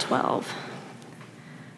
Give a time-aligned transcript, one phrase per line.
[0.00, 0.54] 12.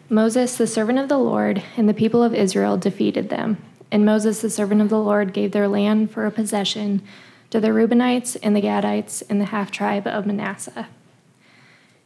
[0.09, 3.57] Moses, the servant of the Lord, and the people of Israel defeated them.
[3.91, 7.01] And Moses, the servant of the Lord, gave their land for a possession
[7.49, 10.87] to the Reubenites and the Gadites and the half tribe of Manasseh.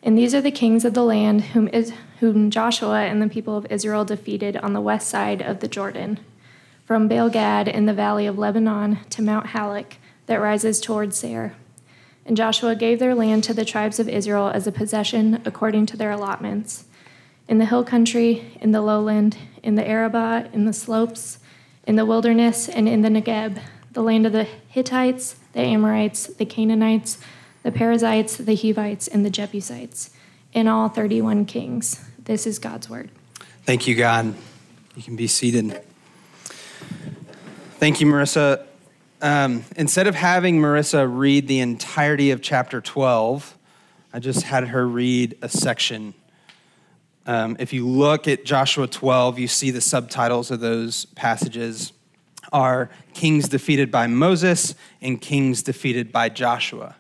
[0.02, 3.58] And these are the kings of the land whom, is, whom Joshua and the people
[3.58, 6.20] of Israel defeated on the west side of the Jordan,
[6.86, 9.96] from Baal Gad in the valley of Lebanon to Mount Halak
[10.28, 11.56] that rises toward Seir.
[12.30, 15.98] And Joshua gave their land to the tribes of Israel as a possession according to
[15.98, 16.86] their allotments
[17.48, 21.40] in the hill country, in the lowland, in the Arabah, in the slopes,
[21.88, 23.60] in the wilderness, and in the Negeb,
[23.94, 27.18] the land of the Hittites, the Amorites, the Canaanites,
[27.64, 30.12] the Perizzites, the Hivites, and the Jebusites,
[30.54, 32.00] in all 31 kings.
[32.26, 33.10] This is God's word.
[33.64, 34.36] Thank you, God.
[34.96, 35.82] You can be seated.
[37.80, 38.69] Thank you, Marissa.
[39.22, 43.58] Um, instead of having Marissa read the entirety of chapter 12,
[44.14, 46.14] I just had her read a section.
[47.26, 51.92] Um, if you look at Joshua 12, you see the subtitles of those passages
[52.54, 56.96] are Kings defeated by Moses and Kings defeated by Joshua.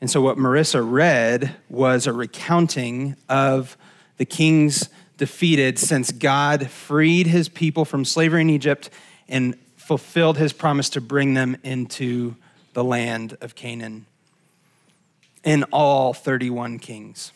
[0.00, 3.78] And so, what Marissa read was a recounting of
[4.18, 8.90] the kings defeated since God freed his people from slavery in Egypt
[9.28, 12.34] and fulfilled his promise to bring them into
[12.72, 14.04] the land of Canaan
[15.44, 17.30] in all 31 kings.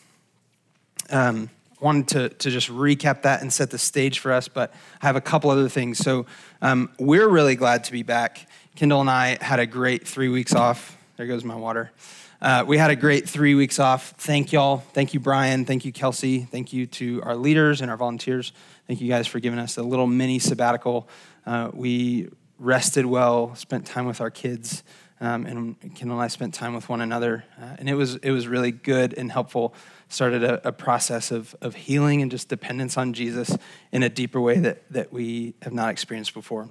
[1.09, 5.05] Um, wanted to, to just recap that and set the stage for us, but I
[5.05, 5.97] have a couple other things.
[5.99, 6.25] So
[6.61, 8.49] um, we're really glad to be back.
[8.75, 10.97] Kendall and I had a great three weeks off.
[11.15, 11.93] There goes my water.
[12.41, 14.09] Uh, we had a great three weeks off.
[14.17, 14.79] Thank y'all.
[14.91, 15.63] Thank you, Brian.
[15.63, 16.41] Thank you, Kelsey.
[16.41, 18.51] Thank you to our leaders and our volunteers.
[18.87, 21.07] Thank you guys for giving us a little mini sabbatical.
[21.45, 22.29] Uh, we
[22.61, 24.83] rested well, spent time with our kids,
[25.19, 28.31] um, and Kendall and I spent time with one another, uh, and it was it
[28.31, 29.73] was really good and helpful.
[30.09, 33.57] Started a, a, process of of healing and just dependence on Jesus
[33.91, 36.69] in a deeper way that that we have not experienced before.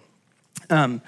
[0.68, 1.02] Um,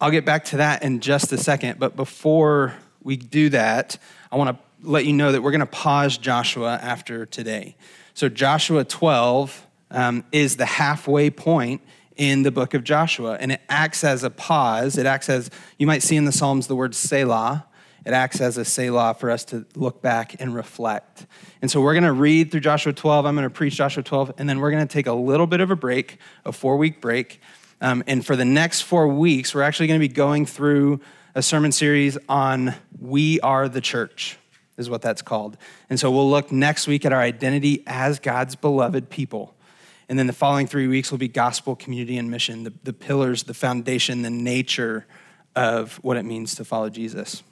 [0.00, 3.98] I'll get back to that in just a second, but before we do that,
[4.30, 7.76] I want to let you know that we're going to pause Joshua after today.
[8.14, 11.80] So Joshua 12 um, is the halfway point
[12.18, 13.38] in the book of Joshua.
[13.40, 14.98] And it acts as a pause.
[14.98, 15.48] It acts as,
[15.78, 17.64] you might see in the Psalms the word Selah.
[18.04, 21.26] It acts as a Selah for us to look back and reflect.
[21.62, 23.24] And so we're going to read through Joshua 12.
[23.24, 25.60] I'm going to preach Joshua 12, and then we're going to take a little bit
[25.60, 27.40] of a break, a four week break.
[27.80, 31.00] Um, and for the next four weeks, we're actually going to be going through
[31.34, 34.38] a sermon series on We Are the Church,
[34.76, 35.56] is what that's called.
[35.88, 39.54] And so we'll look next week at our identity as God's beloved people.
[40.08, 43.42] And then the following three weeks will be gospel, community, and mission the, the pillars,
[43.42, 45.06] the foundation, the nature
[45.54, 47.42] of what it means to follow Jesus.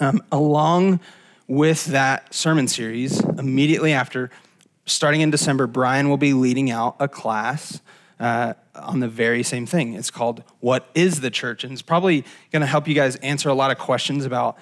[0.00, 1.00] Um, along
[1.46, 4.30] with that sermon series, immediately after,
[4.86, 7.80] starting in December, Brian will be leading out a class
[8.18, 9.94] uh, on the very same thing.
[9.94, 11.64] It's called What is the Church?
[11.64, 14.58] And it's probably going to help you guys answer a lot of questions about,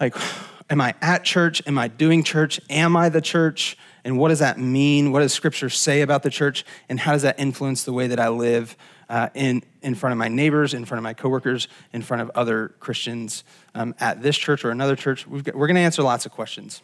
[0.00, 0.14] like,
[0.70, 1.62] am I at church?
[1.66, 2.60] Am I doing church?
[2.68, 3.78] Am I the church?
[4.08, 5.12] And what does that mean?
[5.12, 6.64] What does Scripture say about the church?
[6.88, 8.74] And how does that influence the way that I live
[9.10, 12.30] uh, in, in front of my neighbors, in front of my coworkers, in front of
[12.34, 15.26] other Christians um, at this church or another church?
[15.26, 16.80] we are going to answer lots of questions.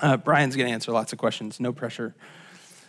[0.00, 2.14] Uh, Brian's going to answer lots of questions, no pressure.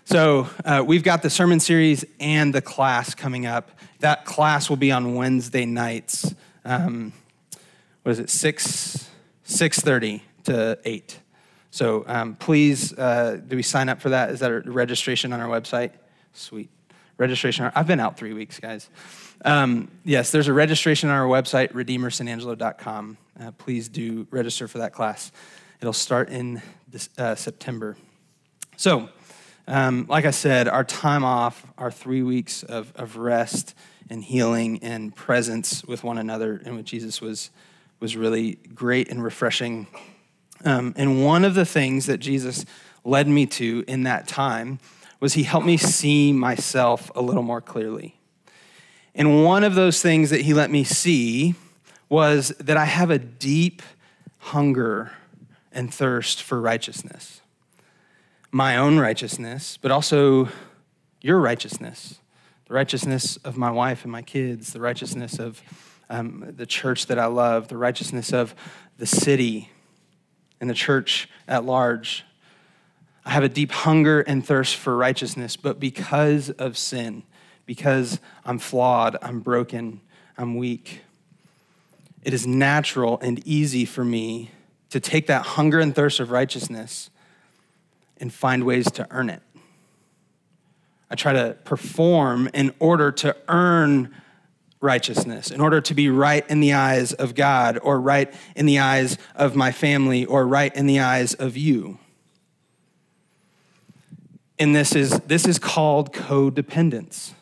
[0.05, 3.71] So, uh, we've got the sermon series and the class coming up.
[3.99, 6.33] That class will be on Wednesday nights.
[6.63, 7.11] Um,
[8.03, 9.09] what is it, 6,
[9.45, 11.19] 6.30 to 8.
[11.71, 14.29] So um, please, uh, do we sign up for that?
[14.29, 15.91] Is that a registration on our website?
[16.33, 16.69] Sweet.
[17.17, 17.71] Registration.
[17.75, 18.89] I've been out three weeks, guys.
[19.43, 23.17] Um, yes, there's a registration on our website, redeemersanangelo.com.
[23.39, 25.31] Uh, please do register for that class.
[25.81, 27.97] It'll start in this, uh, September.
[28.77, 29.09] So,
[29.67, 33.75] um, like I said, our time off, our three weeks of, of rest
[34.09, 37.51] and healing and presence with one another and with Jesus was,
[37.99, 39.87] was really great and refreshing
[40.65, 42.65] um, and one of the things that Jesus
[43.03, 44.79] led me to in that time
[45.19, 48.19] was he helped me see myself a little more clearly.
[49.15, 51.55] And one of those things that he let me see
[52.09, 53.81] was that I have a deep
[54.39, 55.11] hunger
[55.71, 57.41] and thirst for righteousness.
[58.51, 60.49] My own righteousness, but also
[61.21, 62.19] your righteousness,
[62.67, 65.61] the righteousness of my wife and my kids, the righteousness of
[66.09, 68.55] um, the church that I love, the righteousness of
[68.97, 69.69] the city
[70.59, 72.25] and the church at large.
[73.25, 77.23] I have a deep hunger and thirst for righteousness, but because of sin,
[77.65, 80.01] because I'm flawed, I'm broken,
[80.37, 81.01] I'm weak,
[82.23, 84.51] it is natural and easy for me
[84.89, 87.09] to take that hunger and thirst of righteousness
[88.17, 89.41] and find ways to earn it.
[91.09, 94.13] I try to perform in order to earn
[94.87, 98.79] righteousness, in order to be right in the eyes of God, or right in the
[98.79, 101.99] eyes of my family, or right in the eyes of you.
[104.57, 107.33] And this is, this is called codependence.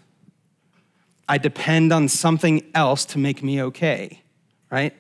[1.30, 4.21] I depend on something else to make me okay,
[4.69, 4.94] right?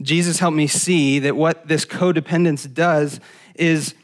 [0.00, 3.20] Jesus helped me see that what this codependence does
[3.54, 3.94] is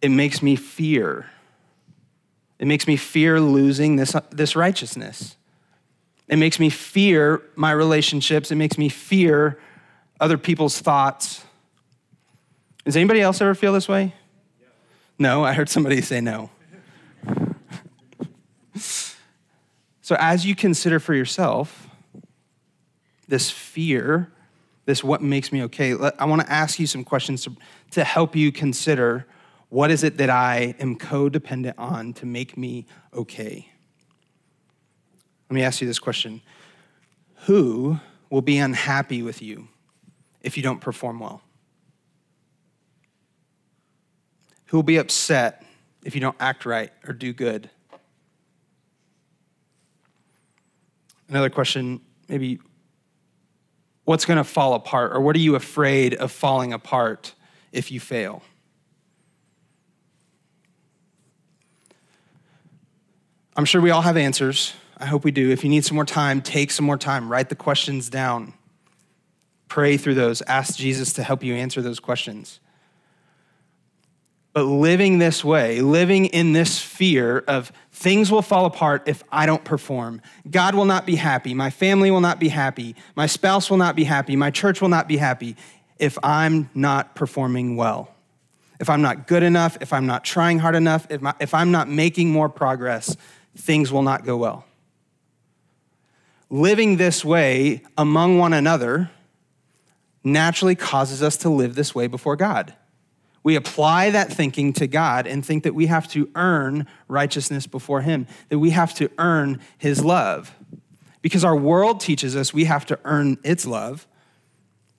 [0.00, 1.30] it makes me fear.
[2.58, 5.35] It makes me fear losing this, this righteousness.
[6.28, 8.50] It makes me fear my relationships.
[8.50, 9.58] It makes me fear
[10.20, 11.44] other people's thoughts.
[12.84, 14.14] Does anybody else ever feel this way?
[15.18, 16.50] No, I heard somebody say no.
[20.00, 21.88] so, as you consider for yourself
[23.28, 24.30] this fear,
[24.84, 27.56] this what makes me okay, I want to ask you some questions to,
[27.92, 29.26] to help you consider
[29.68, 33.68] what is it that I am codependent on to make me okay?
[35.48, 36.42] Let me ask you this question
[37.44, 37.98] Who
[38.30, 39.68] will be unhappy with you
[40.40, 41.42] if you don't perform well?
[44.66, 45.64] Who will be upset
[46.04, 47.70] if you don't act right or do good?
[51.28, 52.60] Another question, maybe
[54.04, 57.34] what's going to fall apart, or what are you afraid of falling apart
[57.72, 58.42] if you fail?
[63.56, 64.74] I'm sure we all have answers.
[64.98, 65.50] I hope we do.
[65.50, 67.30] If you need some more time, take some more time.
[67.30, 68.54] Write the questions down.
[69.68, 70.42] Pray through those.
[70.42, 72.60] Ask Jesus to help you answer those questions.
[74.54, 79.44] But living this way, living in this fear of things will fall apart if I
[79.44, 80.22] don't perform.
[80.50, 81.52] God will not be happy.
[81.52, 82.96] My family will not be happy.
[83.16, 84.34] My spouse will not be happy.
[84.34, 85.56] My church will not be happy
[85.98, 88.14] if I'm not performing well.
[88.80, 91.70] If I'm not good enough, if I'm not trying hard enough, if, my, if I'm
[91.70, 93.16] not making more progress,
[93.56, 94.65] things will not go well.
[96.48, 99.10] Living this way among one another
[100.22, 102.74] naturally causes us to live this way before God.
[103.42, 108.00] We apply that thinking to God and think that we have to earn righteousness before
[108.00, 110.52] Him, that we have to earn His love.
[111.22, 114.06] Because our world teaches us we have to earn its love,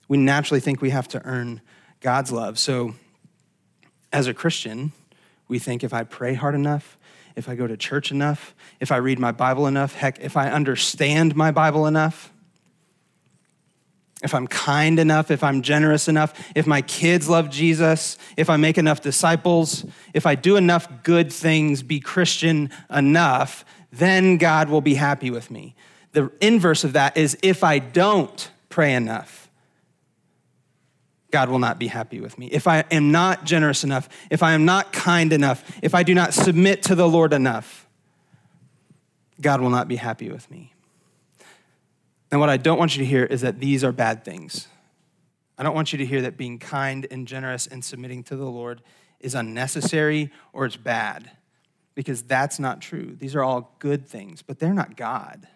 [0.08, 1.60] we naturally think we have to earn
[2.00, 2.58] God's love.
[2.58, 2.94] So,
[4.12, 4.92] as a Christian,
[5.48, 6.96] we think if I pray hard enough,
[7.34, 10.50] if I go to church enough, if I read my Bible enough, heck, if I
[10.50, 12.32] understand my Bible enough,
[14.22, 18.56] if I'm kind enough, if I'm generous enough, if my kids love Jesus, if I
[18.56, 24.80] make enough disciples, if I do enough good things, be Christian enough, then God will
[24.80, 25.76] be happy with me.
[26.12, 29.47] The inverse of that is if I don't pray enough,
[31.30, 32.46] God will not be happy with me.
[32.46, 36.14] If I am not generous enough, if I am not kind enough, if I do
[36.14, 37.86] not submit to the Lord enough,
[39.40, 40.72] God will not be happy with me.
[42.30, 44.68] And what I don't want you to hear is that these are bad things.
[45.56, 48.46] I don't want you to hear that being kind and generous and submitting to the
[48.46, 48.82] Lord
[49.20, 51.30] is unnecessary or it's bad,
[51.94, 53.16] because that's not true.
[53.18, 55.48] These are all good things, but they're not God.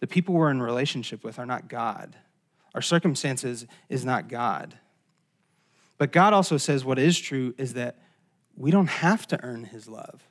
[0.00, 2.14] The people we're in relationship with are not God.
[2.74, 4.78] Our circumstances is not God.
[5.98, 7.96] But God also says what is true is that
[8.56, 10.26] we don't have to earn his love.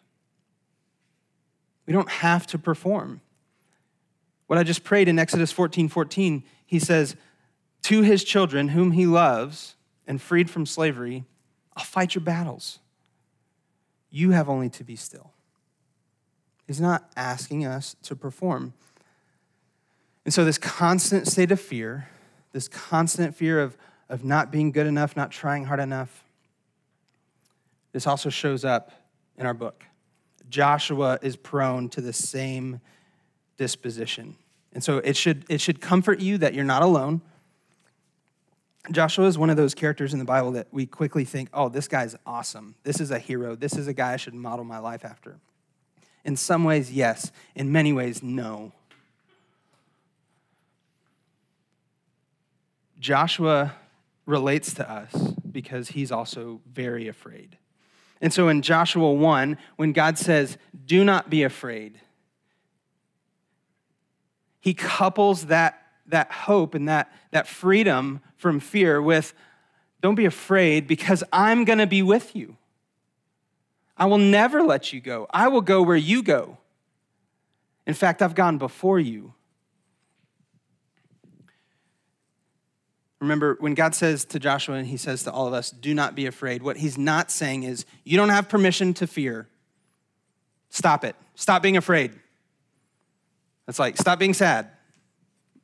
[1.86, 3.22] We don't have to perform.
[4.48, 7.16] What I just prayed in Exodus 14 14, he says,
[7.84, 9.76] To his children, whom he loves
[10.06, 11.26] and freed from slavery,
[11.76, 12.80] I'll fight your battles.
[14.10, 15.32] You have only to be still.
[16.68, 18.74] He's not asking us to perform.
[20.26, 22.10] And so, this constant state of fear
[22.52, 23.78] this constant fear of,
[24.10, 26.24] of not being good enough, not trying hard enough.
[27.92, 28.92] This also shows up
[29.38, 29.86] in our book.
[30.50, 32.82] Joshua is prone to the same
[33.58, 34.36] disposition.
[34.74, 37.22] And so it should, it should comfort you that you're not alone.
[38.92, 41.88] Joshua is one of those characters in the Bible that we quickly think, oh, this
[41.88, 42.76] guy's awesome.
[42.84, 43.56] This is a hero.
[43.56, 45.38] This is a guy I should model my life after.
[46.26, 47.32] In some ways, yes.
[47.56, 48.72] In many ways, no.
[53.02, 53.74] Joshua
[54.28, 55.12] relates to us
[55.52, 57.58] because he's also very afraid.
[58.22, 62.00] And so in Joshua 1, when God says, Do not be afraid,
[64.60, 69.34] he couples that, that hope and that, that freedom from fear with,
[70.02, 72.58] Don't be afraid because I'm going to be with you.
[73.98, 75.26] I will never let you go.
[75.32, 76.60] I will go where you go.
[77.88, 79.34] In fact, I've gone before you.
[83.22, 86.16] Remember, when God says to Joshua and he says to all of us, do not
[86.16, 89.48] be afraid, what he's not saying is, you don't have permission to fear.
[90.70, 91.16] Stop it.
[91.36, 92.14] Stop being afraid.
[93.68, 94.70] It's like, stop being sad.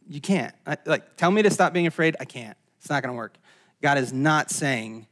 [0.08, 0.54] You can't.
[0.68, 2.16] I, like, tell me to stop being afraid.
[2.20, 2.56] I can't.
[2.80, 3.36] It's not going to work.
[3.82, 5.08] God is not saying,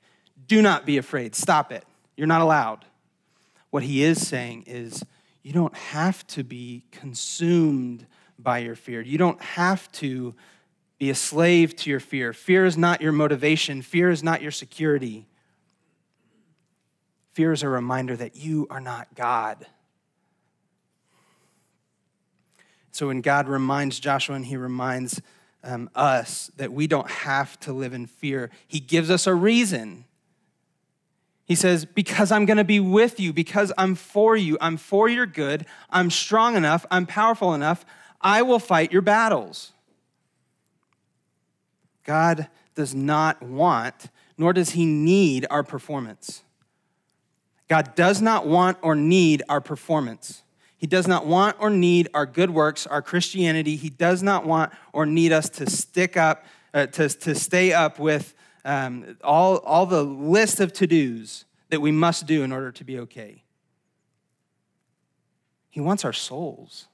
[0.47, 1.33] do not be afraid.
[1.33, 1.83] Stop it.
[2.15, 2.85] You're not allowed.
[3.71, 5.03] What he is saying is,
[5.41, 8.05] you don't have to be consumed
[8.37, 9.01] by your fear.
[9.01, 10.35] You don't have to
[10.97, 12.33] be a slave to your fear.
[12.33, 15.25] Fear is not your motivation, fear is not your security.
[17.33, 19.65] Fear is a reminder that you are not God.
[22.91, 25.21] So when God reminds Joshua and he reminds
[25.61, 30.05] um, us that we don't have to live in fear, he gives us a reason.
[31.43, 35.09] He says, Because I'm going to be with you, because I'm for you, I'm for
[35.09, 37.85] your good, I'm strong enough, I'm powerful enough,
[38.21, 39.73] I will fight your battles.
[42.05, 46.43] God does not want, nor does he need our performance.
[47.67, 50.43] God does not want or need our performance.
[50.77, 53.75] He does not want or need our good works, our Christianity.
[53.75, 57.97] He does not want or need us to stick up, uh, to, to stay up
[57.97, 58.35] with
[58.65, 62.83] um, all, all the list of to dos that we must do in order to
[62.83, 63.43] be okay.
[65.69, 66.87] He wants our souls,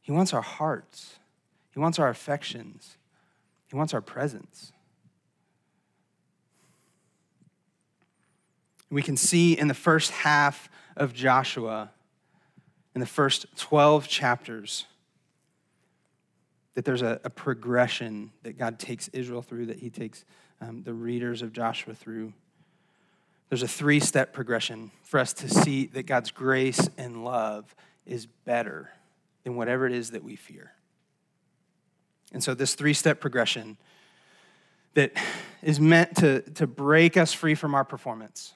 [0.00, 1.16] He wants our hearts,
[1.72, 2.97] He wants our affections.
[3.68, 4.72] He wants our presence.
[8.90, 11.90] We can see in the first half of Joshua,
[12.94, 14.86] in the first 12 chapters,
[16.74, 20.24] that there's a, a progression that God takes Israel through, that He takes
[20.60, 22.32] um, the readers of Joshua through.
[23.50, 27.74] There's a three step progression for us to see that God's grace and love
[28.06, 28.90] is better
[29.44, 30.72] than whatever it is that we fear.
[32.32, 33.78] And so, this three step progression
[34.94, 35.12] that
[35.62, 38.54] is meant to, to break us free from our performance.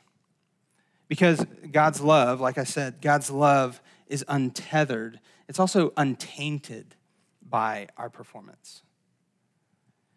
[1.08, 6.94] Because God's love, like I said, God's love is untethered, it's also untainted
[7.48, 8.82] by our performance.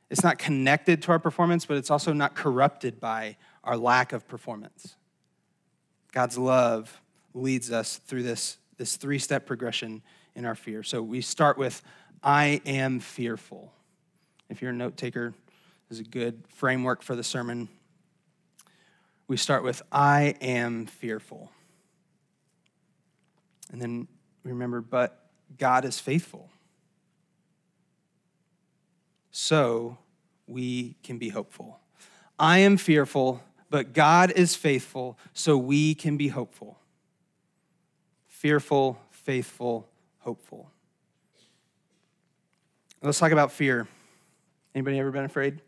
[0.10, 4.28] It's not connected to our performance, but it's also not corrupted by our lack of
[4.28, 4.96] performance.
[6.12, 7.02] God's love
[7.34, 10.02] leads us through this, this three step progression
[10.36, 10.84] in our fear.
[10.84, 11.82] So we start with
[12.26, 13.72] I am fearful.
[14.50, 15.36] If you're a note taker,
[15.92, 17.70] is a good framework for the sermon.
[19.28, 21.52] We start with I am fearful.
[23.72, 24.08] And then
[24.44, 26.50] remember, but God is faithful.
[29.30, 30.00] So
[30.48, 31.80] we can be hopeful.
[32.40, 36.80] I am fearful, but God is faithful, so we can be hopeful.
[38.28, 39.88] Fearful, faithful,
[40.20, 40.72] hopeful.
[43.02, 43.88] Let's talk about fear.
[44.74, 45.62] Anybody ever been afraid?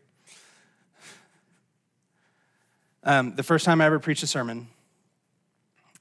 [3.03, 4.67] Um, the first time I ever preached a sermon,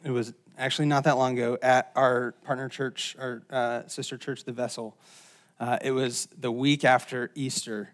[0.04, 4.44] it was actually not that long ago at our partner church, our uh, sister church,
[4.44, 4.96] The Vessel.
[5.60, 7.90] Uh, it was the week after Easter.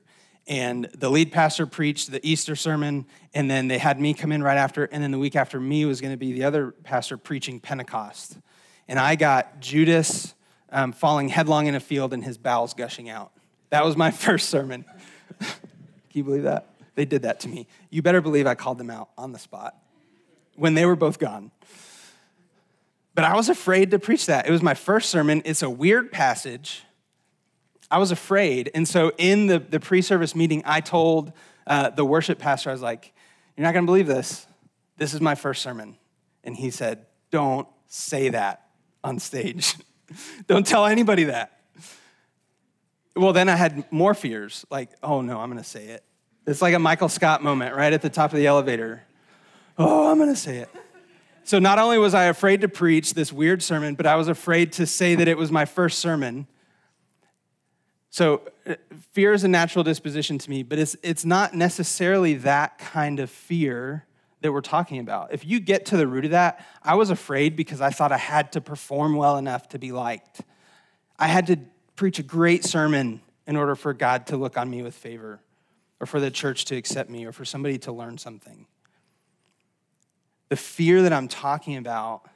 [0.46, 4.42] And the lead pastor preached the Easter sermon, and then they had me come in
[4.42, 4.84] right after.
[4.84, 8.38] And then the week after me was going to be the other pastor preaching Pentecost.
[8.86, 10.34] And I got Judas
[10.72, 13.32] um, falling headlong in a field and his bowels gushing out.
[13.70, 14.84] That was my first sermon.
[15.38, 15.48] Can
[16.12, 16.68] you believe that?
[16.94, 17.66] They did that to me.
[17.90, 19.76] You better believe I called them out on the spot
[20.56, 21.50] when they were both gone.
[23.14, 24.46] But I was afraid to preach that.
[24.46, 25.42] It was my first sermon.
[25.44, 26.82] It's a weird passage.
[27.90, 28.70] I was afraid.
[28.74, 31.32] And so in the, the pre service meeting, I told
[31.66, 33.12] uh, the worship pastor, I was like,
[33.56, 34.46] You're not going to believe this.
[34.96, 35.96] This is my first sermon.
[36.42, 38.68] And he said, Don't say that
[39.04, 39.76] on stage.
[40.46, 41.60] Don't tell anybody that.
[43.14, 46.04] Well, then I had more fears like, oh no, I'm going to say it.
[46.46, 49.02] It's like a Michael Scott moment right at the top of the elevator.
[49.78, 50.68] Oh, I'm going to say it.
[51.44, 54.72] So not only was I afraid to preach this weird sermon, but I was afraid
[54.74, 56.46] to say that it was my first sermon.
[58.10, 58.74] So uh,
[59.12, 63.30] fear is a natural disposition to me, but it's, it's not necessarily that kind of
[63.30, 64.06] fear
[64.42, 65.32] that we're talking about.
[65.32, 68.18] If you get to the root of that, I was afraid because I thought I
[68.18, 70.42] had to perform well enough to be liked.
[71.18, 71.58] I had to
[71.96, 75.40] preach a great sermon in order for God to look on me with favor,
[76.00, 78.66] or for the church to accept me, or for somebody to learn something.
[80.48, 82.28] The fear that I'm talking about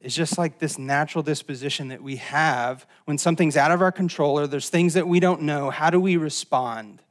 [0.00, 4.38] is just like this natural disposition that we have when something's out of our control
[4.38, 5.68] or there's things that we don't know.
[5.70, 7.02] How do we respond?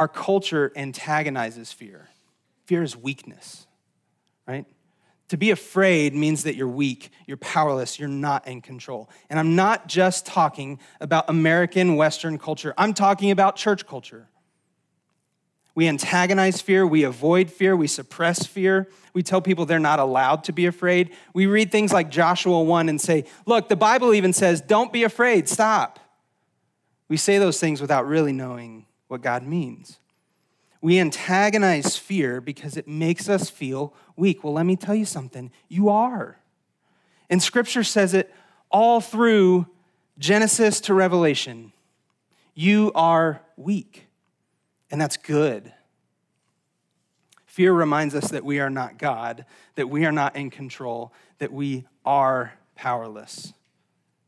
[0.00, 2.08] Our culture antagonizes fear.
[2.64, 3.66] Fear is weakness,
[4.48, 4.64] right?
[5.28, 9.10] To be afraid means that you're weak, you're powerless, you're not in control.
[9.28, 14.26] And I'm not just talking about American Western culture, I'm talking about church culture.
[15.74, 18.88] We antagonize fear, we avoid fear, we suppress fear.
[19.12, 21.10] We tell people they're not allowed to be afraid.
[21.34, 25.02] We read things like Joshua 1 and say, Look, the Bible even says, don't be
[25.02, 25.98] afraid, stop.
[27.08, 29.98] We say those things without really knowing what God means.
[30.80, 34.42] We antagonize fear because it makes us feel weak.
[34.42, 36.38] Well, let me tell you something you are.
[37.28, 38.32] And scripture says it
[38.70, 39.66] all through
[40.18, 41.72] Genesis to Revelation.
[42.54, 44.06] You are weak,
[44.90, 45.72] and that's good.
[47.46, 51.52] Fear reminds us that we are not God, that we are not in control, that
[51.52, 53.52] we are powerless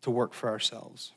[0.03, 1.13] to work for ourselves.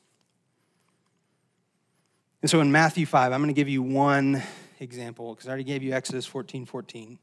[2.45, 4.39] And so in Matthew 5, I'm going to give you one
[4.79, 7.17] example because I already gave you Exodus 14 14.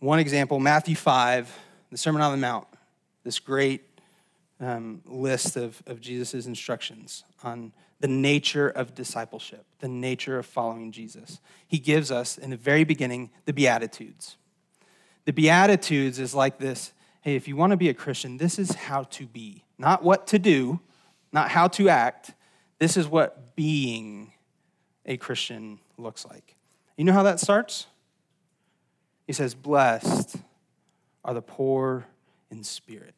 [0.00, 1.58] One example, Matthew 5,
[1.90, 2.66] the Sermon on the Mount,
[3.24, 3.82] this great
[4.60, 10.92] um, list of, of Jesus' instructions on the nature of discipleship, the nature of following
[10.92, 11.40] Jesus.
[11.66, 14.36] He gives us, in the very beginning, the Beatitudes.
[15.24, 18.74] The Beatitudes is like this hey, if you want to be a Christian, this is
[18.74, 20.80] how to be, not what to do,
[21.32, 22.34] not how to act.
[22.78, 24.32] This is what being
[25.04, 26.54] a Christian looks like.
[26.96, 27.86] You know how that starts?
[29.26, 30.36] He says, Blessed
[31.24, 32.06] are the poor
[32.50, 33.14] in spirit.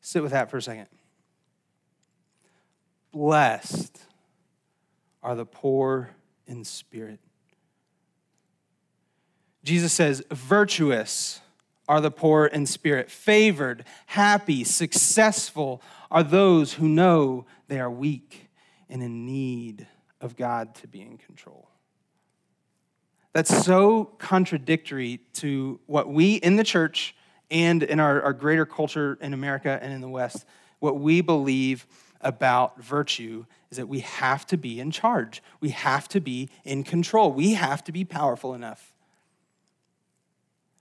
[0.00, 0.86] Sit with that for a second.
[3.12, 3.98] Blessed
[5.22, 6.10] are the poor
[6.46, 7.20] in spirit.
[9.64, 11.40] Jesus says, Virtuous
[11.88, 13.10] are the poor in spirit.
[13.10, 18.48] Favored, happy, successful are those who know they are weak
[18.88, 19.86] and in need
[20.20, 21.68] of God to be in control.
[23.32, 27.16] That's so contradictory to what we in the church
[27.50, 30.46] and in our, our greater culture in America and in the West,
[30.78, 31.86] what we believe
[32.20, 35.42] about virtue is that we have to be in charge.
[35.60, 37.32] We have to be in control.
[37.32, 38.93] We have to be powerful enough.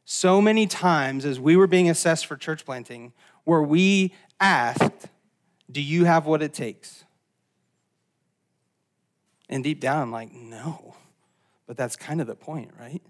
[0.05, 3.13] So many times, as we were being assessed for church planting,
[3.45, 5.07] where we asked,
[5.71, 7.05] Do you have what it takes?
[9.49, 10.95] And deep down, I'm like, no.
[11.67, 13.01] But that's kind of the point, right?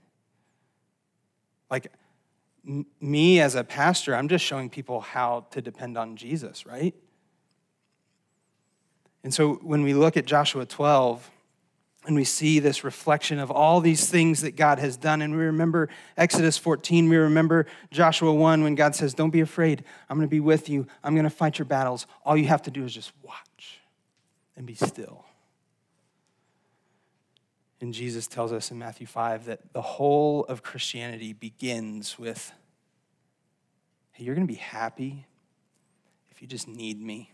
[1.69, 1.91] Like,
[2.99, 6.93] me as a pastor, I'm just showing people how to depend on Jesus, right?
[9.23, 11.32] And so when we look at Joshua 12,
[12.06, 15.22] and we see this reflection of all these things that God has done.
[15.22, 17.08] And we remember Exodus 14.
[17.08, 19.84] We remember Joshua 1 when God says, Don't be afraid.
[20.10, 20.88] I'm going to be with you.
[21.04, 22.06] I'm going to fight your battles.
[22.26, 23.80] All you have to do is just watch
[24.58, 25.26] and be still.
[27.80, 32.54] And Jesus tells us in Matthew 5 that the whole of Christianity begins with
[34.13, 35.26] hey, you're going to be happy
[36.30, 37.32] if you just need me.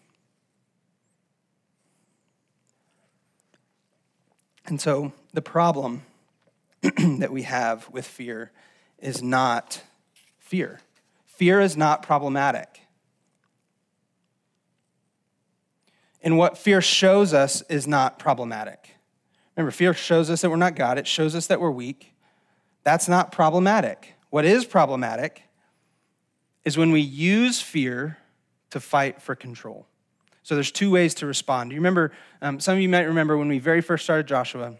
[4.69, 6.03] And so the problem
[6.82, 8.51] that we have with fear
[8.99, 9.82] is not
[10.38, 10.79] fear.
[11.25, 12.82] Fear is not problematic.
[16.21, 18.95] And what fear shows us is not problematic.
[19.55, 22.13] Remember, fear shows us that we're not God, it shows us that we're weak.
[22.84, 24.13] That's not problematic.
[24.29, 25.43] What is problematic
[26.63, 28.17] is when we use fear
[28.69, 29.88] to fight for control.
[30.49, 31.71] So there's two ways to respond.
[31.71, 34.73] You remember, um, some of you might remember when we very first started Joshua,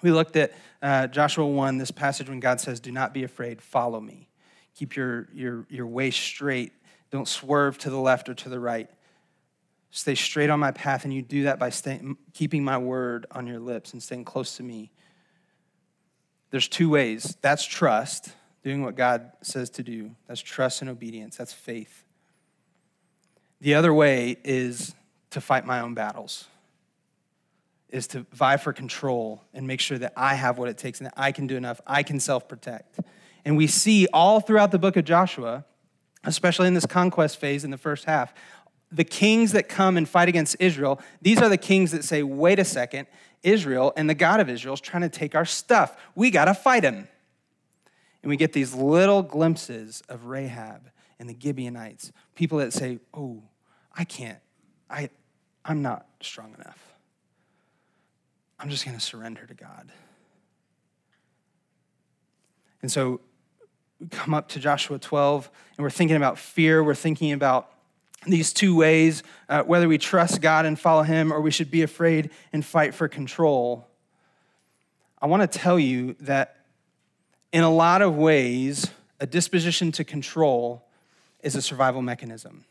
[0.00, 3.60] we looked at uh, Joshua 1, this passage when God says, Do not be afraid,
[3.60, 4.30] follow me.
[4.74, 6.72] Keep your, your, your way straight.
[7.10, 8.88] Don't swerve to the left or to the right.
[9.90, 13.46] Stay straight on my path, and you do that by staying, keeping my word on
[13.46, 14.90] your lips and staying close to me.
[16.48, 20.12] There's two ways that's trust, doing what God says to do.
[20.28, 21.36] That's trust and obedience.
[21.36, 22.03] That's faith.
[23.64, 24.94] The other way is
[25.30, 26.48] to fight my own battles,
[27.88, 31.06] is to vie for control and make sure that I have what it takes and
[31.06, 33.00] that I can do enough, I can self protect.
[33.42, 35.64] And we see all throughout the book of Joshua,
[36.24, 38.34] especially in this conquest phase in the first half,
[38.92, 42.58] the kings that come and fight against Israel, these are the kings that say, wait
[42.58, 43.06] a second,
[43.42, 45.96] Israel and the God of Israel is trying to take our stuff.
[46.14, 47.08] We got to fight him.
[48.22, 53.42] And we get these little glimpses of Rahab and the Gibeonites, people that say, oh,
[53.96, 54.38] I can't,
[54.90, 55.10] I,
[55.64, 56.78] I'm not strong enough.
[58.58, 59.90] I'm just going to surrender to God.
[62.82, 63.20] And so
[64.00, 66.82] we come up to Joshua 12, and we're thinking about fear.
[66.82, 67.70] We're thinking about
[68.26, 71.82] these two ways uh, whether we trust God and follow Him or we should be
[71.82, 73.86] afraid and fight for control.
[75.20, 76.56] I want to tell you that
[77.52, 80.86] in a lot of ways, a disposition to control
[81.42, 82.64] is a survival mechanism.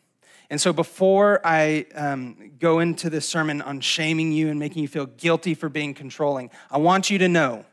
[0.53, 4.87] And so, before I um, go into this sermon on shaming you and making you
[4.87, 7.65] feel guilty for being controlling, I want you to know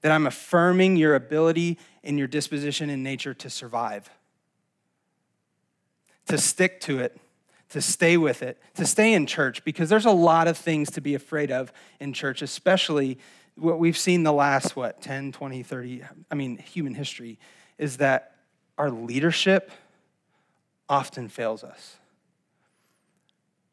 [0.00, 4.10] that I'm affirming your ability and your disposition and nature to survive,
[6.26, 7.16] to stick to it,
[7.68, 11.00] to stay with it, to stay in church, because there's a lot of things to
[11.00, 13.16] be afraid of in church, especially
[13.54, 16.02] what we've seen the last, what, 10, 20, 30,
[16.32, 17.38] I mean, human history,
[17.78, 18.34] is that
[18.76, 19.70] our leadership
[20.90, 21.96] often fails us.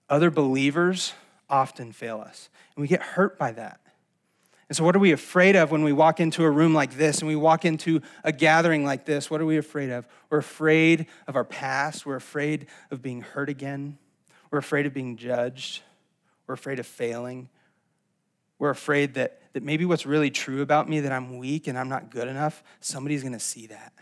[0.07, 1.13] Other believers
[1.49, 3.81] often fail us, and we get hurt by that.
[4.69, 7.19] And so, what are we afraid of when we walk into a room like this
[7.19, 9.29] and we walk into a gathering like this?
[9.29, 10.07] What are we afraid of?
[10.29, 12.05] We're afraid of our past.
[12.05, 13.97] We're afraid of being hurt again.
[14.51, 15.81] We're afraid of being judged.
[16.45, 17.49] We're afraid of failing.
[18.59, 21.89] We're afraid that, that maybe what's really true about me, that I'm weak and I'm
[21.89, 23.93] not good enough, somebody's going to see that.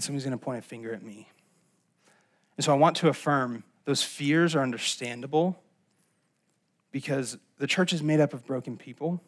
[0.00, 1.28] And somebody's going to point a finger at me.
[2.56, 5.62] And so, I want to affirm those fears are understandable
[6.90, 9.20] because the church is made up of broken people.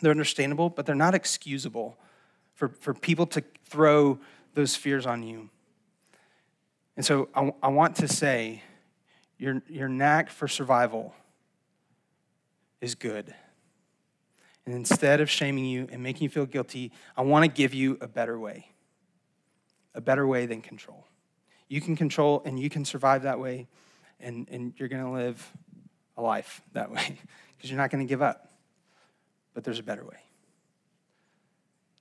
[0.00, 1.98] They're understandable, but they're not excusable
[2.54, 4.20] for, for people to throw
[4.54, 5.50] those fears on you.
[6.96, 8.62] And so I, I want to say
[9.36, 11.12] your, your knack for survival
[12.80, 13.34] is good.
[14.64, 17.98] And instead of shaming you and making you feel guilty, I want to give you
[18.00, 18.68] a better way.
[19.94, 21.06] A better way than control.
[21.68, 23.68] You can control and you can survive that way,
[24.20, 25.52] and, and you're going to live
[26.16, 27.18] a life that way
[27.56, 28.50] because you're not going to give up.
[29.54, 30.18] But there's a better way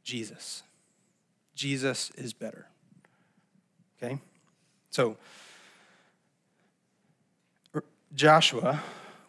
[0.03, 0.63] Jesus.
[1.55, 2.67] Jesus is better.
[4.01, 4.19] Okay?
[4.89, 5.17] So,
[8.13, 8.81] Joshua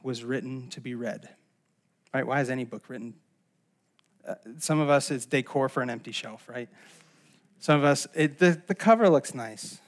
[0.02, 1.28] was written to be read.
[2.12, 2.26] Right?
[2.26, 3.14] Why is any book written?
[4.26, 6.68] Uh, some of us, it's decor for an empty shelf, right?
[7.62, 9.78] Some of us, it, the, the cover looks nice.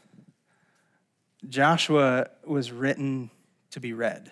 [1.48, 3.32] Joshua was written
[3.72, 4.30] to be read.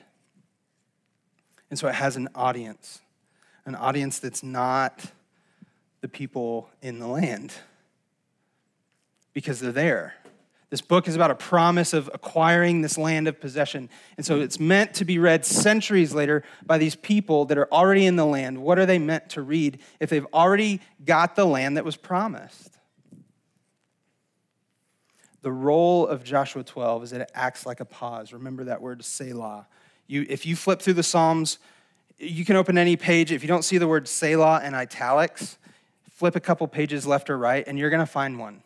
[1.69, 3.01] And so it has an audience,
[3.67, 5.07] an audience that's not
[6.03, 7.53] the people in the land
[9.33, 10.15] because they're there.
[10.71, 13.91] This book is about a promise of acquiring this land of possession.
[14.17, 18.07] And so it's meant to be read centuries later by these people that are already
[18.07, 18.63] in the land.
[18.63, 22.79] What are they meant to read if they've already got the land that was promised?
[25.43, 28.33] The role of Joshua 12 is that it acts like a pause.
[28.33, 29.67] Remember that word, Selah.
[30.07, 31.59] You, if you flip through the Psalms,
[32.19, 33.33] you can open any page.
[33.33, 35.59] If you don't see the word Selah in italics,
[36.11, 38.63] flip a couple pages left or right, and you're going to find one.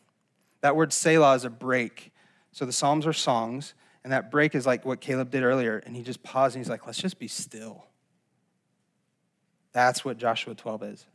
[0.60, 2.12] That word Selah is a break.
[2.52, 5.82] So the Psalms are songs, and that break is like what Caleb did earlier.
[5.86, 7.86] And he just paused and he's like, let's just be still.
[9.72, 11.06] That's what Joshua 12 is.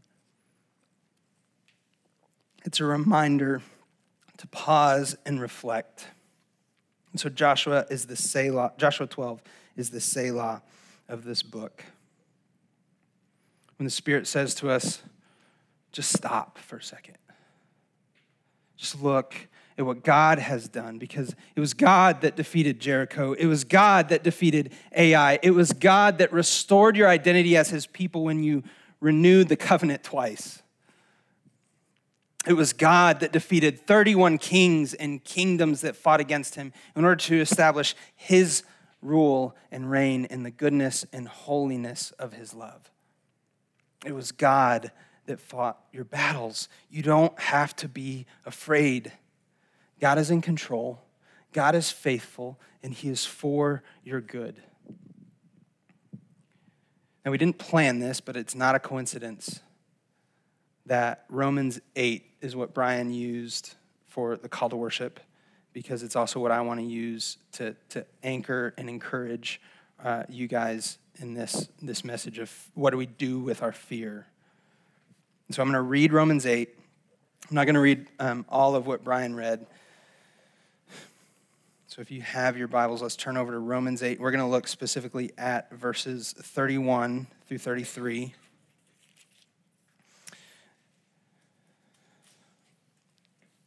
[2.63, 3.61] It's a reminder
[4.41, 6.07] to pause and reflect.
[7.11, 9.39] And so Joshua is the Selah, Joshua 12
[9.77, 10.63] is the Selah
[11.07, 11.85] of this book.
[13.77, 15.03] When the Spirit says to us,
[15.91, 17.17] just stop for a second.
[18.77, 19.35] Just look
[19.77, 23.33] at what God has done because it was God that defeated Jericho.
[23.33, 25.37] It was God that defeated Ai.
[25.43, 28.63] It was God that restored your identity as his people when you
[29.01, 30.60] renewed the covenant twice.
[32.47, 37.17] It was God that defeated 31 kings and kingdoms that fought against him in order
[37.17, 38.63] to establish his
[39.01, 42.91] rule and reign in the goodness and holiness of his love.
[44.05, 44.91] It was God
[45.27, 46.67] that fought your battles.
[46.89, 49.11] You don't have to be afraid.
[49.99, 50.99] God is in control,
[51.53, 54.61] God is faithful, and He is for your good.
[57.23, 59.59] Now, we didn't plan this, but it's not a coincidence
[60.91, 63.75] that Romans 8 is what Brian used
[64.07, 65.21] for the call to worship
[65.71, 69.61] because it's also what I want to use to, to anchor and encourage
[70.03, 74.27] uh, you guys in this, this message of what do we do with our fear.
[75.47, 76.67] And so I'm going to read Romans 8.
[77.49, 79.65] I'm not going to read um, all of what Brian read.
[81.87, 84.19] So if you have your Bibles, let's turn over to Romans 8.
[84.19, 88.33] We're going to look specifically at verses 31 through 33.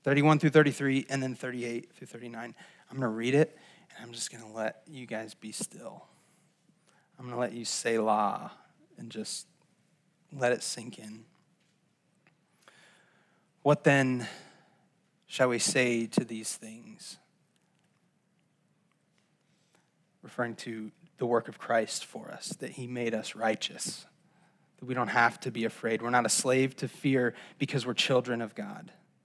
[0.04, 2.54] Thirty-one through thirty-three, and then thirty-eight through thirty-nine.
[2.90, 3.56] I'm going to read it,
[3.96, 6.04] and I'm just going to let you guys be still.
[7.18, 8.52] I'm going to let you Selah
[8.98, 9.46] and just
[10.32, 11.24] let it sink in.
[13.62, 14.28] What then
[15.26, 17.16] shall we say to these things?
[20.22, 24.04] Referring to the work of Christ for us, that he made us righteous.
[24.78, 26.02] that we don't have to be afraid.
[26.02, 28.92] We're not a slave to fear because we're children of God.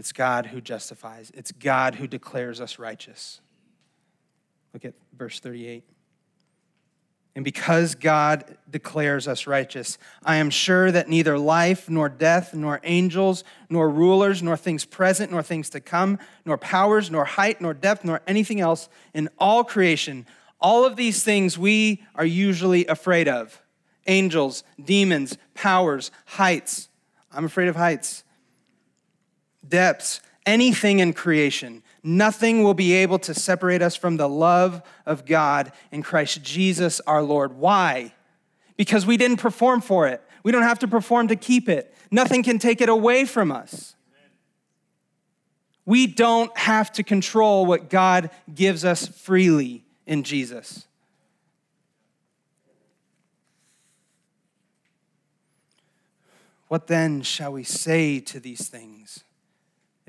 [0.00, 3.42] It's God who justifies, it's God who declares us righteous.
[4.72, 5.84] Look at verse 38.
[7.36, 12.80] And because God declares us righteous, I am sure that neither life, nor death, nor
[12.82, 17.74] angels, nor rulers, nor things present, nor things to come, nor powers, nor height, nor
[17.74, 20.24] depth, nor anything else in all creation,
[20.62, 23.60] all of these things we are usually afraid of
[24.06, 26.88] angels, demons, powers, heights.
[27.30, 28.24] I'm afraid of heights.
[29.66, 35.26] Depths, anything in creation Nothing will be able to separate us from the love of
[35.26, 37.58] God in Christ Jesus our Lord.
[37.58, 38.14] Why?
[38.76, 40.22] Because we didn't perform for it.
[40.42, 41.94] We don't have to perform to keep it.
[42.10, 43.94] Nothing can take it away from us.
[45.84, 50.86] We don't have to control what God gives us freely in Jesus.
[56.68, 59.24] What then shall we say to these things?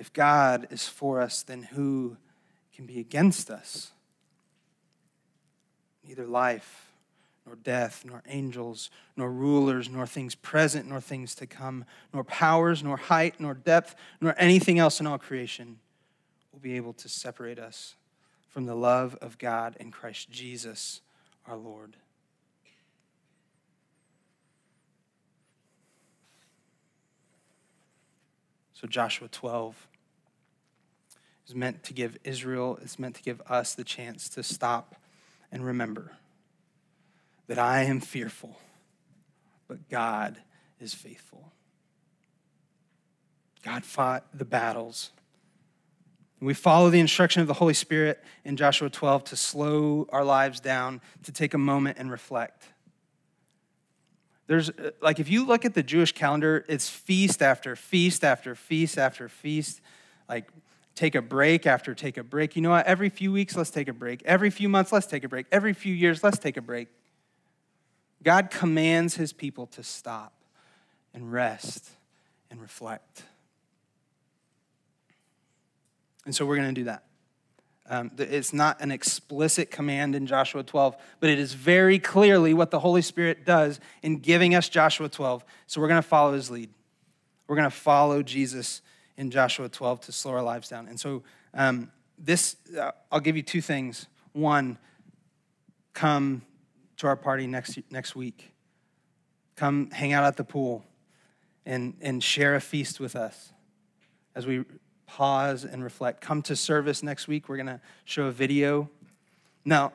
[0.01, 2.17] If God is for us, then who
[2.73, 3.91] can be against us?
[6.03, 6.91] Neither life,
[7.45, 11.85] nor death, nor angels, nor rulers, nor things present, nor things to come,
[12.15, 15.77] nor powers, nor height, nor depth, nor anything else in all creation
[16.51, 17.93] will be able to separate us
[18.49, 21.01] from the love of God in Christ Jesus
[21.45, 21.95] our Lord.
[28.73, 29.89] So, Joshua 12
[31.47, 34.95] is meant to give Israel, it's meant to give us the chance to stop
[35.51, 36.13] and remember
[37.47, 38.57] that I am fearful,
[39.67, 40.37] but God
[40.79, 41.51] is faithful.
[43.63, 45.11] God fought the battles.
[46.39, 50.59] We follow the instruction of the Holy Spirit in Joshua 12 to slow our lives
[50.59, 52.63] down, to take a moment and reflect.
[54.47, 58.55] There's, uh, like, if you look at the Jewish calendar, it's feast after feast after
[58.55, 59.81] feast after feast.
[60.27, 60.49] Like,
[60.95, 62.55] take a break after take a break.
[62.55, 62.85] You know what?
[62.85, 64.21] Every few weeks, let's take a break.
[64.25, 65.47] Every few months, let's take a break.
[65.51, 66.89] Every few years, let's take a break.
[68.23, 70.33] God commands his people to stop
[71.13, 71.89] and rest
[72.49, 73.23] and reflect.
[76.25, 77.03] And so we're going to do that.
[77.89, 82.71] Um, it's not an explicit command in Joshua 12, but it is very clearly what
[82.71, 85.43] the Holy Spirit does in giving us Joshua 12.
[85.67, 86.69] So we're going to follow his lead.
[87.47, 88.81] We're going to follow Jesus
[89.21, 90.87] in Joshua 12 to slow our lives down.
[90.87, 91.21] And so,
[91.53, 94.07] um, this, uh, I'll give you two things.
[94.33, 94.79] One,
[95.93, 96.41] come
[96.97, 98.51] to our party next, next week.
[99.55, 100.83] Come hang out at the pool
[101.67, 103.53] and, and share a feast with us
[104.33, 104.65] as we
[105.05, 106.21] pause and reflect.
[106.21, 107.47] Come to service next week.
[107.47, 108.89] We're going to show a video.
[109.63, 109.93] Now,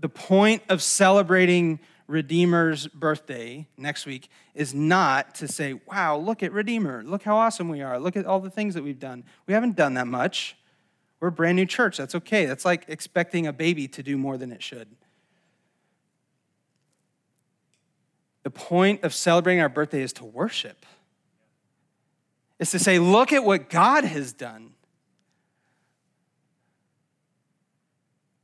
[0.00, 6.52] the point of celebrating Redeemer's birthday next week is not to say, wow, look at
[6.52, 7.02] Redeemer.
[7.02, 7.98] Look how awesome we are.
[7.98, 9.24] Look at all the things that we've done.
[9.46, 10.56] We haven't done that much.
[11.20, 11.96] We're a brand new church.
[11.96, 12.44] That's okay.
[12.44, 14.88] That's like expecting a baby to do more than it should.
[18.42, 20.84] The point of celebrating our birthday is to worship.
[22.58, 24.74] It's to say, look at what God has done.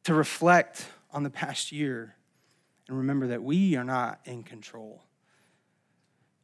[0.04, 2.16] To reflect on the past year
[2.90, 5.04] and remember that we are not in control.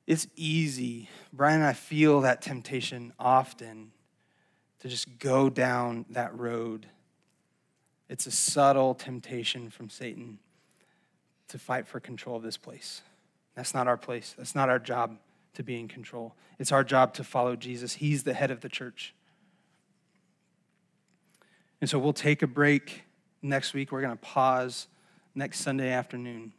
[0.07, 1.11] It's easy.
[1.33, 3.91] Brian and I feel that temptation often
[4.79, 6.87] to just go down that road.
[8.09, 10.39] It's a subtle temptation from Satan
[11.49, 13.03] to fight for control of this place.
[13.57, 14.33] That's not our place.
[14.39, 15.19] That's not our job
[15.55, 16.37] to be in control.
[16.61, 17.95] It's our job to follow Jesus.
[17.95, 19.15] He's the head of the church.
[21.81, 23.03] And so we'll take a break
[23.43, 23.91] next week.
[23.91, 24.87] We're going to pause
[25.37, 26.53] next Sunday afternoon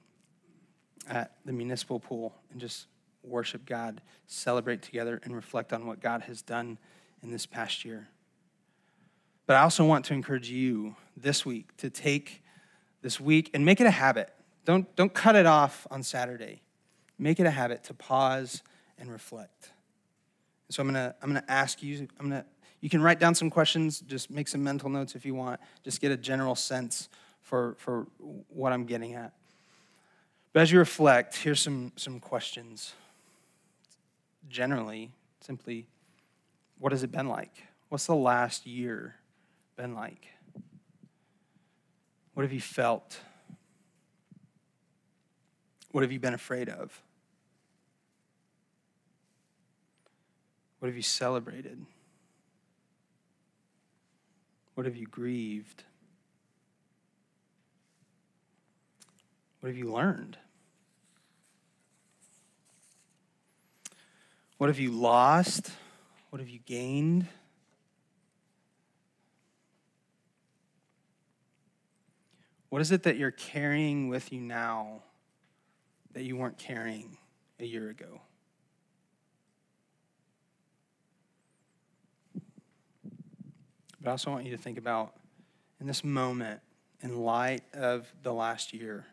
[1.09, 2.85] at the municipal pool and just
[3.23, 6.77] worship God, celebrate together, and reflect on what God has done
[7.23, 8.07] in this past year.
[9.47, 12.43] But I also want to encourage you this week to take
[13.01, 14.31] this week and make it a habit.
[14.63, 16.61] Don't, don't cut it off on Saturday.
[17.17, 18.61] Make it a habit to pause
[18.99, 19.71] and reflect.
[20.69, 22.45] So I'm gonna, I'm gonna ask you, I'm gonna,
[22.81, 25.99] you can write down some questions, just make some mental notes if you want, just
[25.99, 27.09] get a general sense
[27.47, 28.07] for, for
[28.49, 29.31] what I'm getting at.
[30.51, 32.93] But as you reflect, here's some, some questions.
[34.49, 35.87] Generally, simply,
[36.77, 37.63] what has it been like?
[37.87, 39.15] What's the last year
[39.77, 40.27] been like?
[42.33, 43.17] What have you felt?
[45.93, 47.01] What have you been afraid of?
[50.79, 51.79] What have you celebrated?
[54.75, 55.83] What have you grieved?
[59.67, 60.37] What have you learned?
[64.57, 65.71] What have you lost?
[66.29, 67.27] What have you gained?
[72.69, 75.03] What is it that you're carrying with you now
[76.13, 77.17] that you weren't carrying
[77.59, 78.21] a year ago?
[83.99, 85.13] But I also want you to think about
[85.81, 86.61] in this moment,
[87.01, 89.07] in light of the last year,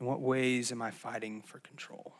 [0.00, 2.14] in what ways am I fighting for control?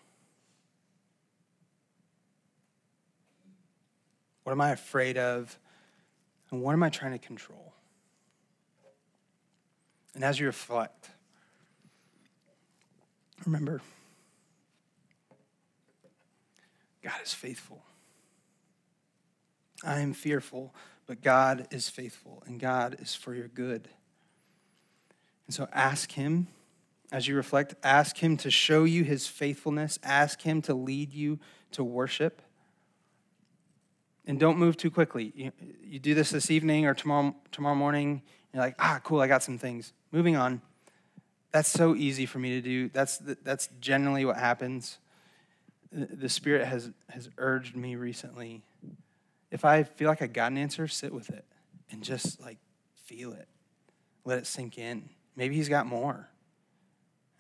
[4.44, 5.58] What am I afraid of?
[6.50, 7.72] And what am I trying to control?
[10.14, 11.08] And as you reflect,
[13.44, 13.80] remember
[17.02, 17.82] God is faithful.
[19.82, 20.74] I am fearful,
[21.06, 23.88] but God is faithful, and God is for your good.
[25.46, 26.48] And so ask Him
[27.14, 31.38] as you reflect, ask Him to show you His faithfulness, ask Him to lead you
[31.70, 32.42] to worship.
[34.27, 35.33] And don't move too quickly.
[35.37, 35.53] You,
[35.85, 38.20] you do this this evening or tomorrow, tomorrow morning,
[38.53, 39.92] you're like, ah, cool, I got some things.
[40.11, 40.61] Moving on.
[41.53, 42.88] That's so easy for me to do.
[42.88, 44.98] That's, that's generally what happens.
[45.92, 48.64] The Spirit has, has urged me recently
[49.53, 51.44] if I feel like I got an answer, sit with it
[51.92, 52.59] and just like
[53.05, 53.46] feel it.
[54.24, 55.11] Let it sink in.
[55.37, 56.29] Maybe He's got more.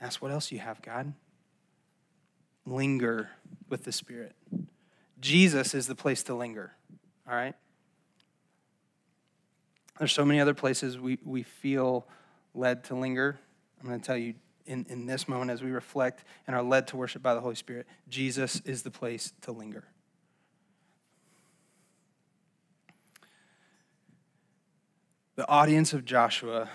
[0.04, 1.14] Ask what else you have, God.
[2.66, 3.30] Linger
[3.70, 4.36] with the Spirit.
[5.18, 6.72] Jesus is the place to linger,
[7.26, 7.54] all right?
[9.98, 12.06] There's so many other places we, we feel
[12.54, 13.38] led to linger.
[13.80, 14.34] I'm going to tell you
[14.66, 17.54] in, in this moment as we reflect and are led to worship by the Holy
[17.54, 19.84] Spirit, Jesus is the place to linger.
[25.36, 26.68] The audience of Joshua,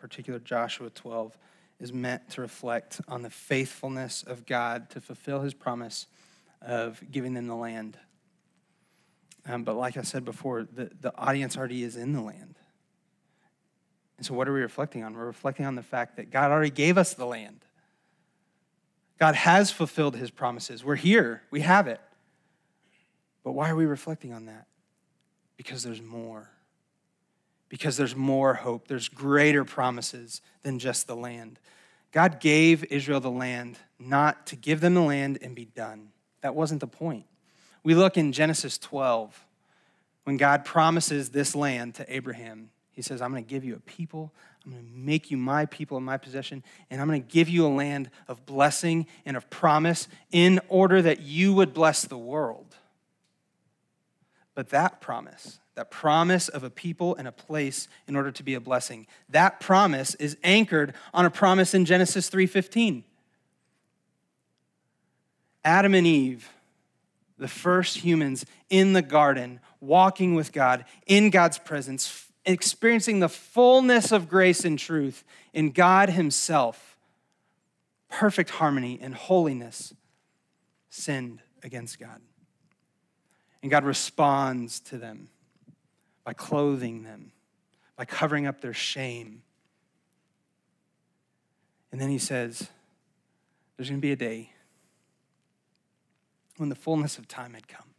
[0.00, 1.38] particular Joshua 12,
[1.80, 6.06] is meant to reflect on the faithfulness of God to fulfill his promise
[6.60, 7.98] of giving them the land.
[9.46, 12.56] Um, but like I said before, the, the audience already is in the land.
[14.18, 15.14] And so, what are we reflecting on?
[15.14, 17.64] We're reflecting on the fact that God already gave us the land.
[19.18, 20.84] God has fulfilled his promises.
[20.84, 22.00] We're here, we have it.
[23.42, 24.66] But why are we reflecting on that?
[25.56, 26.50] Because there's more
[27.70, 28.88] because there's more hope.
[28.88, 31.58] There's greater promises than just the land.
[32.12, 36.08] God gave Israel the land not to give them the land and be done.
[36.42, 37.24] That wasn't the point.
[37.82, 39.46] We look in Genesis 12
[40.24, 42.70] when God promises this land to Abraham.
[42.92, 44.32] He says, I'm going to give you a people.
[44.64, 47.48] I'm going to make you my people and my possession, and I'm going to give
[47.48, 52.18] you a land of blessing and of promise in order that you would bless the
[52.18, 52.69] world.
[54.60, 58.52] But that promise, that promise of a people and a place in order to be
[58.52, 63.04] a blessing, that promise is anchored on a promise in Genesis 3:15.
[65.64, 66.50] Adam and Eve,
[67.38, 74.12] the first humans in the garden, walking with God, in God's presence, experiencing the fullness
[74.12, 76.98] of grace and truth in God Himself,
[78.10, 79.94] perfect harmony and holiness,
[80.90, 82.20] sinned against God.
[83.62, 85.28] And God responds to them
[86.24, 87.32] by clothing them,
[87.96, 89.42] by covering up their shame.
[91.92, 92.68] And then he says,
[93.76, 94.52] There's going to be a day
[96.56, 97.94] when the fullness of time had come.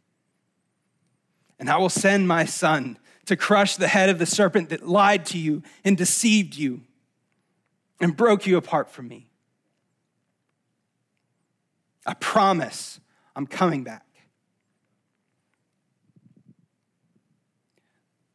[1.58, 5.26] And I will send my son to crush the head of the serpent that lied
[5.26, 6.82] to you and deceived you
[8.00, 9.28] and broke you apart from me.
[12.04, 12.98] I promise
[13.36, 14.04] I'm coming back.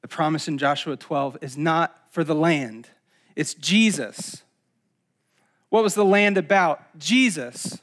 [0.08, 2.88] The promise in Joshua 12 is not for the land,
[3.36, 4.42] it's Jesus.
[5.68, 6.98] What was the land about?
[6.98, 7.78] Jesus.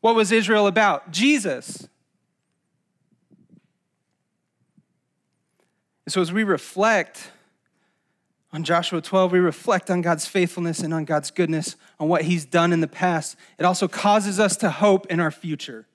[0.00, 1.12] What was Israel about?
[1.12, 1.86] Jesus.
[6.04, 7.30] And so as we reflect
[8.52, 12.44] on Joshua 12, we reflect on God's faithfulness and on God's goodness, on what He's
[12.44, 13.36] done in the past.
[13.56, 15.86] It also causes us to hope in our future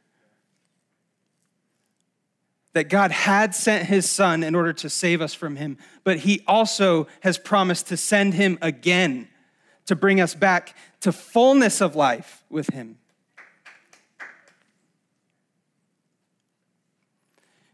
[2.73, 6.43] that God had sent his son in order to save us from him, but he
[6.47, 9.27] also has promised to send him again
[9.85, 12.97] to bring us back to fullness of life with him.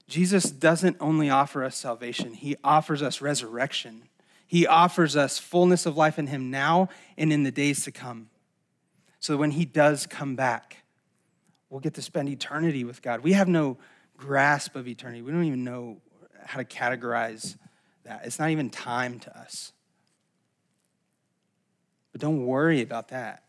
[0.07, 4.03] Jesus doesn't only offer us salvation, he offers us resurrection.
[4.49, 6.89] He offers us fullness of life in him now
[7.19, 8.31] and in the days to come.
[9.19, 10.77] So when he does come back,
[11.69, 13.21] we'll get to spend eternity with God.
[13.21, 13.77] We have no
[14.19, 15.21] grasp of eternity.
[15.21, 16.01] We don't even know
[16.45, 17.55] how to categorize
[18.03, 18.21] that.
[18.25, 19.71] It's not even time to us.
[22.11, 23.43] But don't worry about that.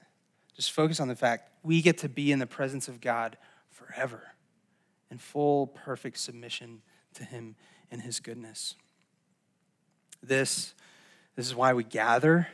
[0.54, 3.36] Just focus on the fact we get to be in the presence of God
[3.70, 4.22] forever
[5.10, 6.82] in full, perfect submission
[7.14, 7.56] to Him
[7.90, 8.76] and His goodness.
[10.22, 10.74] This,
[11.34, 12.46] this is why we gather.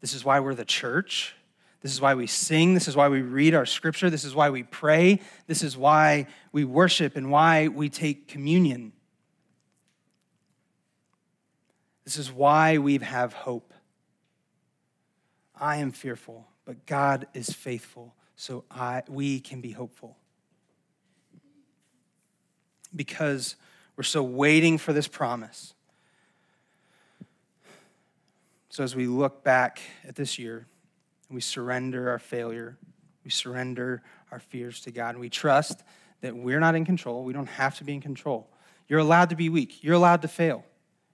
[0.00, 1.36] This is why we're the church.
[1.82, 2.74] This is why we sing.
[2.74, 4.08] This is why we read our scripture.
[4.08, 5.20] This is why we pray.
[5.48, 8.92] This is why we worship and why we take communion.
[12.04, 13.74] This is why we have hope.
[15.58, 20.16] I am fearful, but God is faithful, so I, we can be hopeful.
[22.94, 23.56] Because
[23.96, 25.74] we're so waiting for this promise.
[28.68, 30.66] So as we look back at this year,
[31.32, 32.76] we surrender our failure,
[33.24, 35.82] we surrender our fears to God, and we trust
[36.20, 37.24] that we're not in control.
[37.24, 38.48] We don't have to be in control.
[38.88, 40.64] You're allowed to be weak, you're allowed to fail,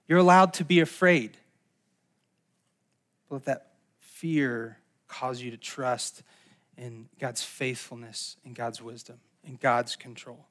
[0.07, 1.37] you're allowed to be afraid.
[3.27, 6.23] But let that fear cause you to trust
[6.77, 10.45] in God's faithfulness, in God's wisdom, in God's control.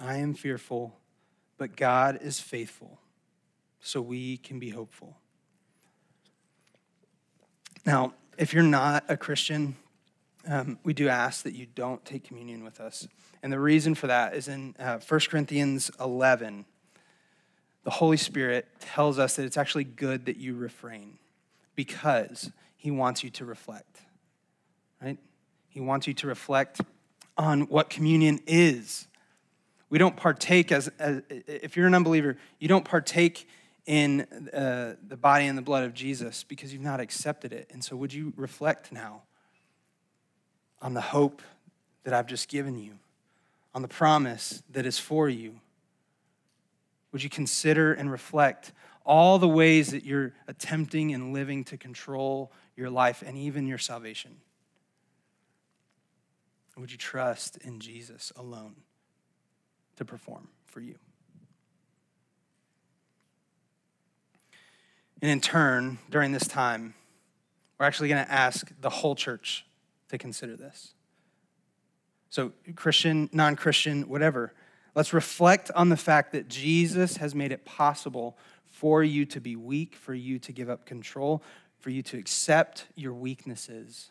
[0.00, 0.98] I am fearful,
[1.56, 3.00] but God is faithful,
[3.80, 5.16] so we can be hopeful.
[7.84, 9.76] Now, if you're not a Christian,
[10.48, 13.06] um, we do ask that you don't take communion with us.
[13.42, 16.64] And the reason for that is in uh, 1 Corinthians 11
[17.86, 21.18] the Holy Spirit tells us that it's actually good that you refrain
[21.76, 24.00] because he wants you to reflect,
[25.00, 25.16] right?
[25.68, 26.80] He wants you to reflect
[27.38, 29.06] on what communion is.
[29.88, 33.48] We don't partake as, as if you're an unbeliever, you don't partake
[33.86, 34.22] in
[34.52, 37.70] uh, the body and the blood of Jesus because you've not accepted it.
[37.72, 39.22] And so, would you reflect now
[40.82, 41.40] on the hope
[42.04, 42.98] that I've just given you,
[43.74, 45.60] on the promise that is for you?
[47.12, 48.72] Would you consider and reflect
[49.04, 53.78] all the ways that you're attempting and living to control your life and even your
[53.78, 54.36] salvation?
[56.76, 58.74] Would you trust in Jesus alone
[59.96, 60.96] to perform for you?
[65.22, 66.94] And in turn, during this time,
[67.78, 69.66] we're actually going to ask the whole church
[70.08, 70.94] to consider this.
[72.28, 74.52] So, Christian, non Christian, whatever
[74.96, 79.54] Let's reflect on the fact that Jesus has made it possible for you to be
[79.54, 81.42] weak, for you to give up control,
[81.78, 84.10] for you to accept your weaknesses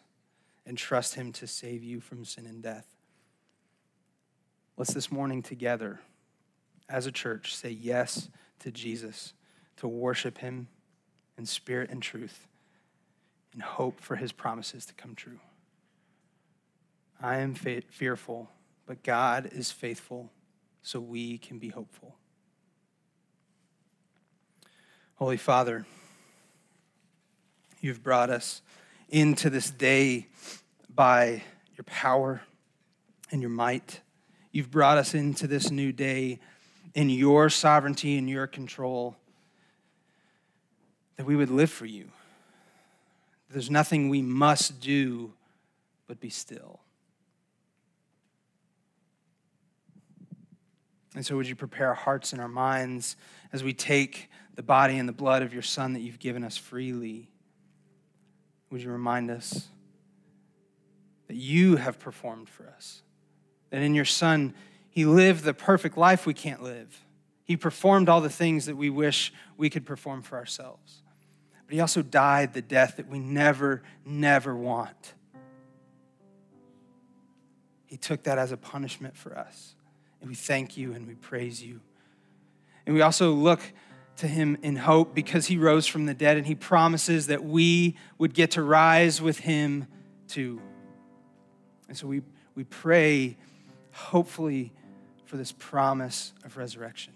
[0.63, 2.85] and trust Him to save you from sin and death.
[4.77, 6.01] Let's this morning together,
[6.87, 8.29] as a church, say yes
[8.59, 9.33] to Jesus,
[9.77, 10.67] to worship Him
[11.37, 12.47] in spirit and truth,
[13.53, 15.39] and hope for His promises to come true.
[17.21, 18.49] I am fearful,
[18.85, 20.31] but God is faithful
[20.83, 22.15] so we can be hopeful.
[25.15, 25.85] Holy Father,
[27.79, 28.61] you've brought us
[29.09, 30.27] into this day
[30.93, 31.43] by
[31.77, 32.41] your power
[33.31, 34.01] and your might.
[34.51, 36.39] You've brought us into this new day
[36.93, 39.15] in your sovereignty and your control,
[41.17, 42.09] that we would live for you.
[43.49, 45.33] There's nothing we must do
[46.07, 46.79] but be still.
[51.15, 53.15] And so, would you prepare our hearts and our minds
[53.53, 56.57] as we take the body and the blood of your Son that you've given us
[56.57, 57.31] freely?
[58.69, 59.69] Would you remind us
[61.27, 63.01] that you have performed for us?
[63.69, 64.53] That in your Son,
[64.89, 67.05] He lived the perfect life we can't live.
[67.45, 71.03] He performed all the things that we wish we could perform for ourselves.
[71.65, 75.13] But He also died the death that we never, never want.
[77.87, 79.75] He took that as a punishment for us.
[80.19, 81.81] And we thank you and we praise you.
[82.85, 83.61] And we also look
[84.17, 87.97] to him in hope because he rose from the dead and he promises that we
[88.17, 89.87] would get to rise with him
[90.27, 90.61] too.
[91.87, 92.21] And so we,
[92.55, 93.37] we pray,
[93.91, 94.71] hopefully,
[95.25, 97.13] for this promise of resurrection.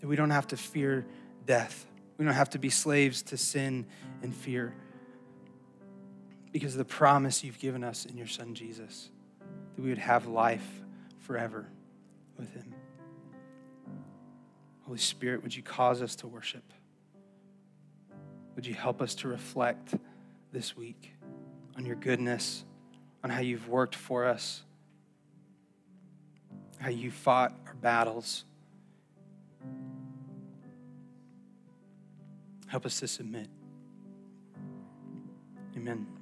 [0.00, 1.06] That we don't have to fear
[1.46, 1.86] death,
[2.20, 3.86] we don't have to be slaves to sin
[4.22, 4.74] and fear
[6.52, 9.08] because of the promise you've given us in your Son Jesus,
[9.74, 10.82] that we would have life
[11.20, 11.66] forever
[12.36, 12.74] with Him.
[14.82, 16.74] Holy Spirit, would you cause us to worship?
[18.54, 19.94] Would you help us to reflect
[20.52, 21.12] this week
[21.74, 22.66] on your goodness,
[23.24, 24.62] on how you've worked for us,
[26.78, 28.44] how you fought our battles.
[32.70, 33.48] Help us to submit.
[35.76, 36.19] Amen.